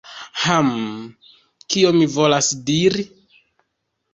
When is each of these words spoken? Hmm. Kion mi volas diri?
Hmm. 0.43 0.87
Kion 1.75 1.99
mi 1.99 2.09
volas 2.17 2.51
diri? 2.71 3.07